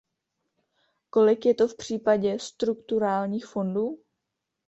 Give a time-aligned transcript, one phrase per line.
[1.09, 3.99] Kolik je to v případě strukturálních fondů?